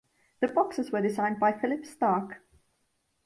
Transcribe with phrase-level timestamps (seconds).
[0.39, 2.37] The boxes were designed by Philippe Starck.